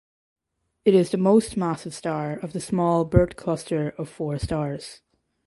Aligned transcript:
It 0.83 0.95
is 0.95 1.11
the 1.11 1.17
most 1.19 1.55
massive 1.55 1.93
star 1.93 2.33
of 2.33 2.53
the 2.53 2.59
small 2.59 3.05
birth 3.05 3.35
cluster 3.35 3.91
of 3.99 4.09
four 4.09 4.39
stars. 4.39 5.01